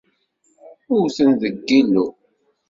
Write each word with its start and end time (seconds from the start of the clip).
Wten 1.01 1.31
deg 1.41 1.55
Yillu. 1.67 2.05